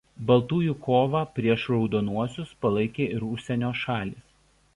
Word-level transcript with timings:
Baltųjų 0.29 0.77
kovą 0.85 1.21
prieš 1.39 1.65
Raudonuosius 1.73 2.57
palaikė 2.65 3.07
ir 3.19 3.27
užsienio 3.29 3.71
šalys. 3.83 4.27